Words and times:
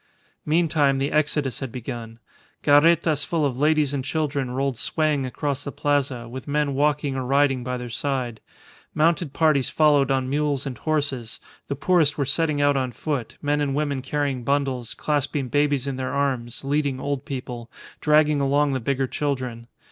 Meantime, 0.47 0.97
the 0.97 1.11
exodus 1.11 1.59
had 1.59 1.71
begun. 1.71 2.17
Carretas 2.63 3.23
full 3.23 3.45
of 3.45 3.55
ladies 3.59 3.93
and 3.93 4.03
children 4.03 4.49
rolled 4.49 4.75
swaying 4.75 5.27
across 5.27 5.63
the 5.63 5.71
Plaza, 5.71 6.27
with 6.27 6.47
men 6.47 6.73
walking 6.73 7.15
or 7.15 7.23
riding 7.23 7.63
by 7.63 7.77
their 7.77 7.87
side; 7.91 8.41
mounted 8.95 9.31
parties 9.31 9.69
followed 9.69 10.09
on 10.09 10.27
mules 10.27 10.65
and 10.65 10.79
horses; 10.79 11.39
the 11.67 11.75
poorest 11.75 12.17
were 12.17 12.25
setting 12.25 12.59
out 12.59 12.75
on 12.75 12.91
foot, 12.91 13.37
men 13.43 13.61
and 13.61 13.75
women 13.75 14.01
carrying 14.01 14.43
bundles, 14.43 14.95
clasping 14.95 15.49
babies 15.49 15.85
in 15.85 15.97
their 15.97 16.11
arms, 16.13 16.63
leading 16.63 16.99
old 16.99 17.23
people, 17.23 17.69
dragging 17.99 18.41
along 18.41 18.73
the 18.73 18.79
bigger 18.79 19.05
children. 19.05 19.67